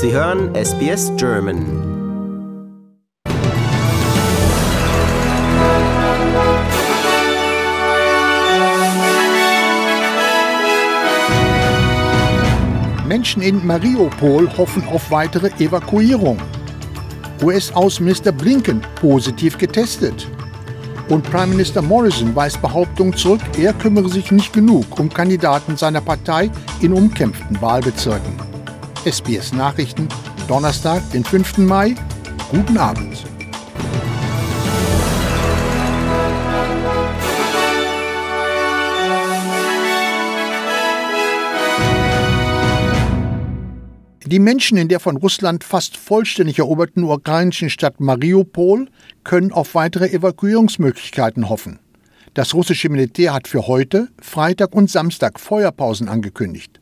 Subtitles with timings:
[0.00, 1.58] Sie hören SBS German.
[13.08, 16.38] Menschen in Mariupol hoffen auf weitere Evakuierung.
[17.42, 20.28] US-Außenminister Blinken positiv getestet.
[21.08, 26.00] Und Prime Minister Morrison weist Behauptungen zurück, er kümmere sich nicht genug um Kandidaten seiner
[26.00, 28.47] Partei in umkämpften Wahlbezirken.
[29.10, 30.06] SBS Nachrichten,
[30.48, 31.56] Donnerstag, den 5.
[31.58, 31.94] Mai.
[32.50, 33.24] Guten Abend.
[44.26, 48.90] Die Menschen in der von Russland fast vollständig eroberten ukrainischen Stadt Mariupol
[49.24, 51.78] können auf weitere Evakuierungsmöglichkeiten hoffen.
[52.34, 56.78] Das russische Militär hat für heute, Freitag und Samstag Feuerpausen angekündigt.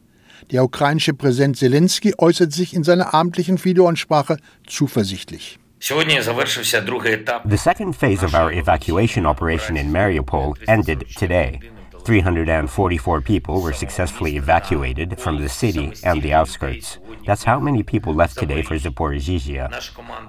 [0.53, 5.59] Der ukrainische Präsident Zelensky äußert sich in seiner abendlichen Videoansprache zuversichtlich.
[5.81, 11.61] The second phase of our evacuation operation in Mariupol ended today.
[12.05, 16.99] 344 people were successfully evacuated from the city and the outskirts.
[17.27, 19.67] That's how many people left today for Zaporizhzhia.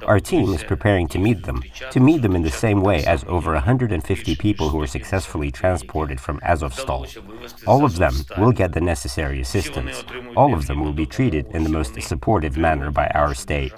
[0.05, 3.23] Our team is preparing to meet them, to meet them in the same way as
[3.25, 7.05] over 150 people who were successfully transported from Azovstal.
[7.67, 10.03] All of them will get the necessary assistance.
[10.35, 13.73] All of them will be treated in the most supportive manner by our state.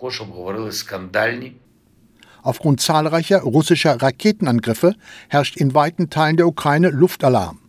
[2.41, 4.95] Aufgrund zahlreicher russischer Raketenangriffe
[5.27, 7.59] herrscht in weiten Teilen der Ukraine Luftalarm.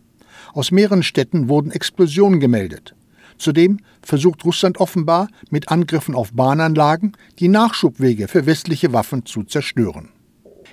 [0.53, 2.95] Aus mehreren Städten wurden Explosionen gemeldet.
[3.41, 10.09] Zudem versucht Russland offenbar mit Angriffen auf Bahnanlagen die Nachschubwege für westliche Waffen zu zerstören.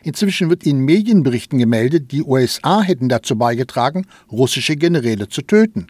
[0.03, 5.87] Inzwischen wird in Medienberichten gemeldet, die USA hätten dazu beigetragen, russische Generäle zu töten.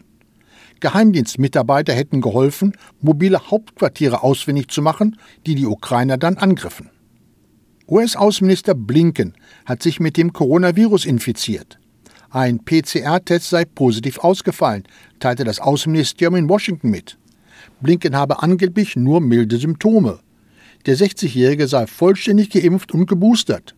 [0.79, 6.89] Geheimdienstmitarbeiter hätten geholfen, mobile Hauptquartiere ausfindig zu machen, die die Ukrainer dann angriffen.
[7.89, 9.33] US-Außenminister Blinken
[9.65, 11.77] hat sich mit dem Coronavirus infiziert.
[12.31, 14.83] Ein PCR-Test sei positiv ausgefallen,
[15.19, 17.17] teilte das Außenministerium in Washington mit.
[17.81, 20.19] Blinken habe angeblich nur milde Symptome.
[20.85, 23.73] Der 60-Jährige sei vollständig geimpft und geboostert.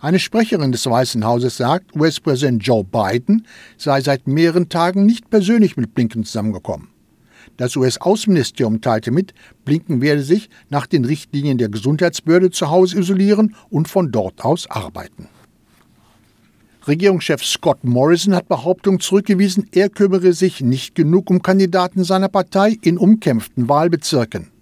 [0.00, 5.76] Eine Sprecherin des Weißen Hauses sagt, US-Präsident Joe Biden sei seit mehreren Tagen nicht persönlich
[5.76, 6.88] mit Blinken zusammengekommen.
[7.58, 9.34] Das US-Außenministerium teilte mit,
[9.66, 14.70] Blinken werde sich nach den Richtlinien der Gesundheitsbehörde zu Hause isolieren und von dort aus
[14.70, 15.28] arbeiten.
[16.88, 22.76] Regierungschef Scott Morrison hat Behauptungen zurückgewiesen, er kümmere sich nicht genug um Kandidaten seiner Partei
[22.80, 24.52] in umkämpften Wahlbezirken.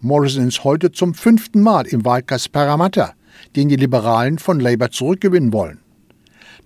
[0.00, 3.12] Morrison ist heute zum fünften Mal im Wahlkreis Parramatta,
[3.54, 5.78] den die Liberalen von Labour zurückgewinnen wollen.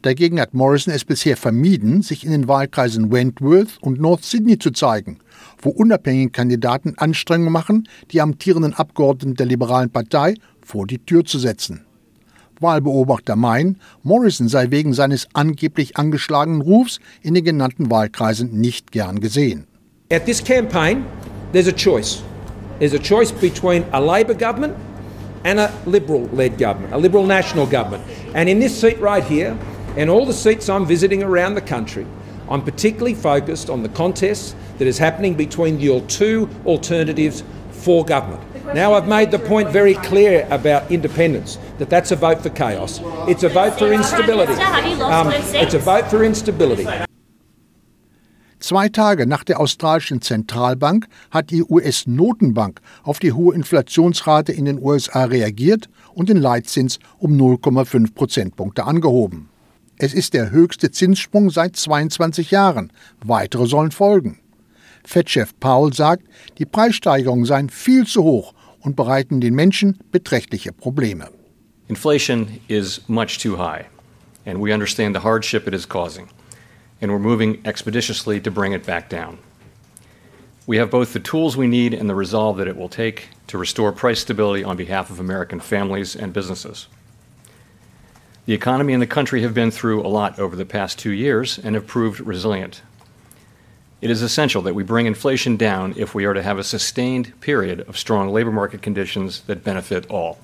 [0.00, 4.70] Dagegen hat Morrison es bisher vermieden, sich in den Wahlkreisen Wentworth und North Sydney zu
[4.70, 5.18] zeigen,
[5.60, 11.38] wo unabhängige Kandidaten Anstrengungen machen, die amtierenden Abgeordneten der liberalen Partei vor die Tür zu
[11.38, 11.83] setzen.
[12.64, 19.20] Wahlbeobachter meinen, Morrison sei wegen seines angeblich angeschlagenen Rufs in den genannten Wahlkreisen nicht gern
[19.20, 19.66] gesehen.
[20.10, 21.04] At this campaign,
[21.52, 22.22] there's a choice.
[22.80, 24.74] There's a choice between a Labor government
[25.44, 28.02] and a Liberal-led government, a Liberal national government.
[28.34, 29.56] And in this seat right here,
[29.96, 32.06] and all the seats I'm visiting around the country,
[32.50, 38.42] I'm particularly focused on the contest that is happening between your two alternatives for government.
[38.72, 43.00] Now I've made the point very clear about independence, that that's a vote for chaos.
[43.28, 44.54] It's a vote for instability.
[45.02, 46.86] Um, it's a vote for instability.
[48.60, 54.82] Zwei Tage nach der australischen Zentralbank hat die US-Notenbank auf die hohe Inflationsrate in den
[54.82, 59.50] USA reagiert und den Leitzins um 0,5 Prozentpunkte angehoben.
[59.98, 62.90] Es ist der höchste Zinssprung seit 22 Jahren.
[63.22, 64.40] Weitere sollen folgen.
[65.04, 66.24] Fed-Chef Powell sagt,
[66.58, 71.28] die Preissteigerungen seien viel zu hoch und bereiten den Menschen beträchtliche Probleme.
[71.88, 73.86] Inflation is much too high,
[74.46, 76.28] and we understand the hardship it is causing,
[77.00, 79.38] and we're moving expeditiously to bring it back down.
[80.66, 83.58] We have both the tools we need and the resolve that it will take to
[83.58, 86.88] restore price stability on behalf of American families and businesses.
[88.46, 91.58] The economy and the country have been through a lot over the past two years
[91.58, 92.82] and have proved resilient
[94.04, 97.32] It is essential that we bring inflation down if we are to have a sustained
[97.40, 100.36] period of strong labor market conditions that benefit all.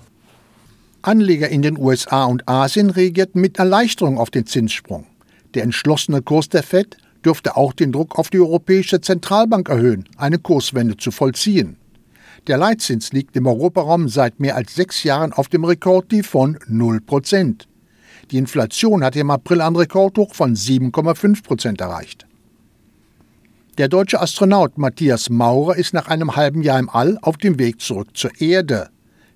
[1.02, 5.04] Anleger in den USA und Asien reagierten mit Erleichterung auf den Zinssprung.
[5.52, 10.38] Der entschlossene Kurs der Fed dürfte auch den Druck auf die Europäische Zentralbank erhöhen, eine
[10.38, 11.76] Kurswende zu vollziehen.
[12.46, 17.02] Der Leitzins liegt im Europaraum seit mehr als sechs Jahren auf dem Rekordtief von 0
[17.02, 17.68] Prozent.
[18.30, 22.24] Die Inflation hat im April ein Rekordhoch von 7,5 Prozent erreicht.
[23.78, 27.80] Der deutsche Astronaut Matthias Maurer ist nach einem halben Jahr im All auf dem Weg
[27.80, 28.90] zurück zur Erde.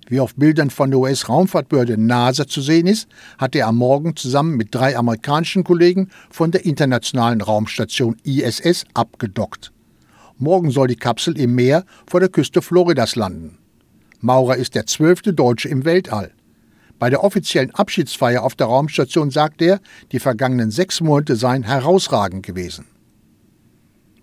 [0.07, 4.57] Wie auf Bildern von der US-Raumfahrtbehörde NASA zu sehen ist, hat er am Morgen zusammen
[4.57, 9.71] mit drei amerikanischen Kollegen von der internationalen Raumstation ISS abgedockt.
[10.37, 13.57] Morgen soll die Kapsel im Meer vor der Küste Floridas landen.
[14.19, 16.33] Maurer ist der zwölfte Deutsche im Weltall.
[16.99, 19.79] Bei der offiziellen Abschiedsfeier auf der Raumstation sagt er,
[20.11, 22.85] die vergangenen sechs Monate seien herausragend gewesen.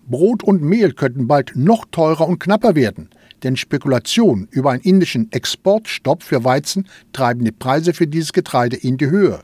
[0.07, 3.09] Brot und Mehl könnten bald noch teurer und knapper werden,
[3.43, 8.97] denn Spekulationen über einen indischen Exportstopp für Weizen treiben die Preise für dieses Getreide in
[8.97, 9.41] die Höhe.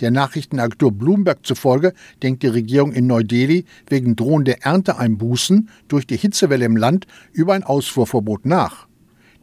[0.00, 1.92] Der Nachrichtenagentur Bloomberg zufolge
[2.22, 7.62] denkt die Regierung in Neu-Delhi wegen drohender Ernteeinbußen durch die Hitzewelle im Land über ein
[7.62, 8.88] Ausfuhrverbot nach.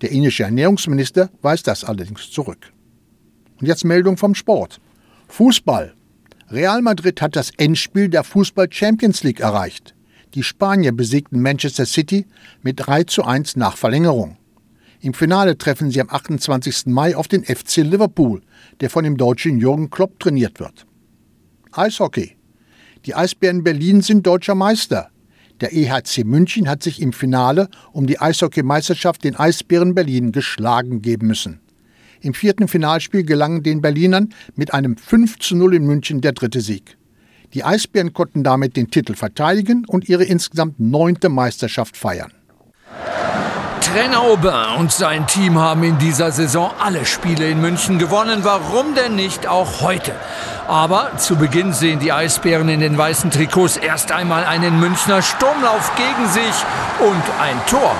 [0.01, 2.71] Der indische Ernährungsminister weist das allerdings zurück.
[3.59, 4.79] Und jetzt Meldung vom Sport.
[5.27, 5.93] Fußball.
[6.49, 9.93] Real Madrid hat das Endspiel der Fußball Champions League erreicht.
[10.35, 12.27] Die Spanier besiegten Manchester City
[12.61, 14.37] mit 3 zu 1 nach Verlängerung.
[15.01, 16.85] Im Finale treffen sie am 28.
[16.87, 18.41] Mai auf den FC Liverpool,
[18.79, 20.85] der von dem deutschen Jürgen Klopp trainiert wird.
[21.71, 22.35] Eishockey.
[23.05, 25.09] Die Eisbären Berlin sind deutscher Meister.
[25.61, 31.27] Der EHC München hat sich im Finale um die Eishockeymeisterschaft den Eisbären Berlin geschlagen geben
[31.27, 31.59] müssen.
[32.21, 36.61] Im vierten Finalspiel gelang den Berlinern mit einem 5 zu 0 in München der dritte
[36.61, 36.98] Sieg.
[37.53, 42.31] Die Eisbären konnten damit den Titel verteidigen und ihre insgesamt neunte Meisterschaft feiern.
[43.81, 48.41] Trainer Aubin und sein Team haben in dieser Saison alle Spiele in München gewonnen.
[48.43, 50.13] Warum denn nicht auch heute?
[50.67, 55.91] Aber zu Beginn sehen die Eisbären in den weißen Trikots erst einmal einen Münchner Sturmlauf
[55.95, 56.65] gegen sich
[56.99, 57.95] und ein Tor.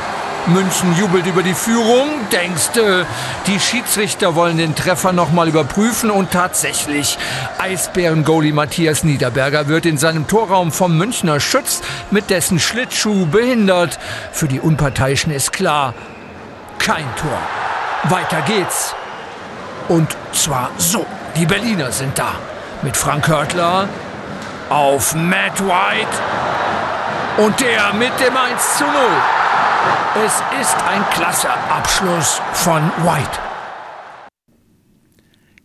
[0.48, 2.10] München jubelt über die Führung.
[2.32, 3.06] Denkst du,
[3.48, 7.18] die Schiedsrichter wollen den Treffer nochmal überprüfen und tatsächlich.
[7.60, 11.82] Eisbären-Goalie Matthias Niederberger wird in seinem Torraum vom Münchner Schütz
[12.12, 14.00] mit dessen Schlittschuh behindert.
[14.32, 15.94] Für die Unparteiischen ist klar,
[16.80, 17.40] kein Tor.
[18.10, 18.96] Weiter geht's.
[19.88, 21.06] Und zwar so.
[21.36, 22.34] Die Berliner sind da.
[22.82, 23.88] Mit Frank Hörtler
[24.70, 26.08] auf Matt White.
[27.38, 28.94] Und der mit dem 1 zu 0.
[30.16, 33.40] Es ist ein klasse Abschluss von White.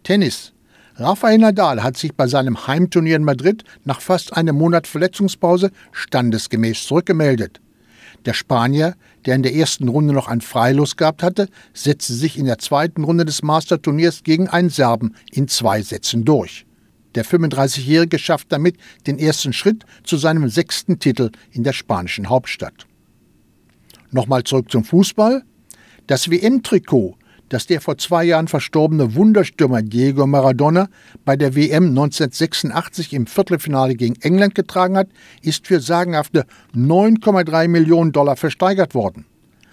[0.02, 0.52] Tennis.
[0.96, 6.86] Rafael Nadal hat sich bei seinem Heimturnier in Madrid nach fast einem Monat Verletzungspause standesgemäß
[6.86, 7.60] zurückgemeldet.
[8.24, 8.94] Der Spanier,
[9.26, 13.04] der in der ersten Runde noch ein Freilos gehabt hatte, setzte sich in der zweiten
[13.04, 16.64] Runde des Masterturniers gegen einen Serben in zwei Sätzen durch.
[17.14, 18.76] Der 35-Jährige schafft damit
[19.06, 22.86] den ersten Schritt zu seinem sechsten Titel in der spanischen Hauptstadt.
[24.14, 25.42] Nochmal zurück zum Fußball.
[26.06, 27.16] Das WM-Trikot,
[27.48, 30.86] das der vor zwei Jahren verstorbene Wunderstürmer Diego Maradona
[31.24, 35.08] bei der WM 1986 im Viertelfinale gegen England getragen hat,
[35.42, 36.46] ist für sagenhafte
[36.76, 39.26] 9,3 Millionen Dollar versteigert worden.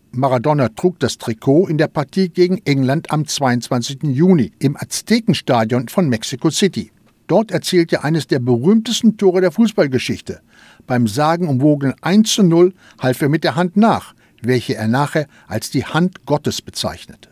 [0.10, 4.00] Maradona trug das Trikot in der Partie gegen England am 22.
[4.06, 6.92] Juni im Aztekenstadion von Mexico City.
[7.28, 10.42] Dort erzielte er eines der berühmtesten Tore der Fußballgeschichte.
[10.88, 15.70] Beim sagenumwogenen 1 zu 0 half er mit der Hand nach, welche er nachher als
[15.70, 17.30] die Hand Gottes bezeichnete.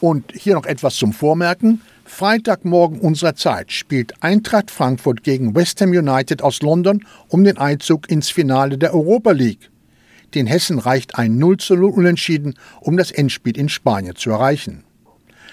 [0.00, 1.80] Und hier noch etwas zum Vormerken.
[2.04, 8.10] Freitagmorgen unserer Zeit spielt Eintracht Frankfurt gegen West Ham United aus London um den Einzug
[8.10, 9.70] ins Finale der Europa League.
[10.34, 14.84] Den Hessen reicht ein 0 zu 0 Unentschieden, um das Endspiel in Spanien zu erreichen.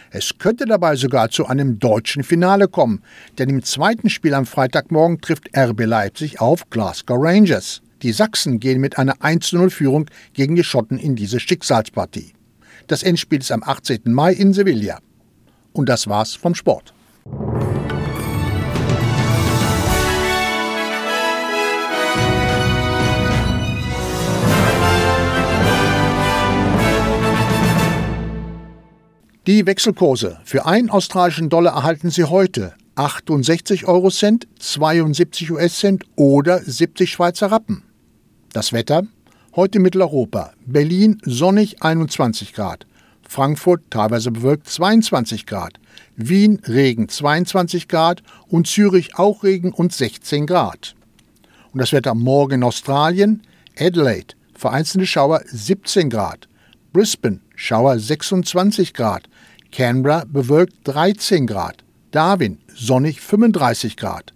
[0.10, 3.01] Es könnte dabei sogar zu einem deutschen Finale kommen,
[3.38, 7.82] denn im zweiten Spiel am Freitagmorgen trifft RB Leipzig auf Glasgow Rangers.
[8.01, 12.34] Die Sachsen gehen mit einer 1-0-Führung gegen die Schotten in diese Schicksalspartie.
[12.88, 14.01] Das Endspiel ist am 18.
[14.05, 14.98] Mai in Sevilla.
[15.72, 16.96] Und das war's vom Sport.
[29.46, 30.39] Die Wechselkurse.
[30.43, 37.51] Für einen australischen Dollar erhalten Sie heute 68 Euro Cent, 72 US-Cent oder 70 Schweizer
[37.51, 37.84] Rappen.
[38.53, 39.03] Das Wetter?
[39.55, 40.51] Heute Mitteleuropa.
[40.65, 42.86] Berlin sonnig 21 Grad.
[43.25, 45.79] Frankfurt teilweise bewölkt 22 Grad.
[46.17, 50.96] Wien Regen 22 Grad und Zürich auch Regen und 16 Grad.
[51.72, 53.43] Und das Wetter morgen in Australien?
[53.79, 56.50] Adelaide vereinzelte Schauer 17 Grad.
[56.91, 59.29] Brisbane Schauer 26 Grad.
[59.72, 61.86] Canberra bewölkt 13 Grad.
[62.12, 64.34] Darwin sonnig 35 Grad.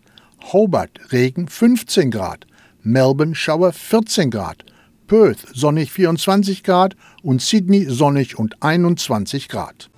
[0.53, 2.47] Hobart Regen 15 Grad.
[2.87, 4.63] Melbourne Schauer 14 Grad,
[5.07, 9.89] Perth sonnig 24 Grad und Sydney sonnig und 21 Grad.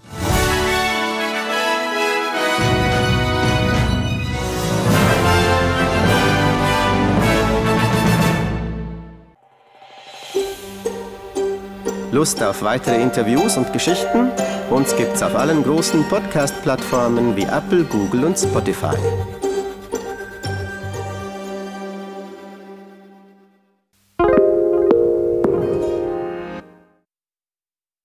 [12.14, 14.32] Lust auf weitere Interviews und Geschichten?
[14.70, 18.96] Uns gibt's auf allen großen Podcast-Plattformen wie Apple, Google und Spotify.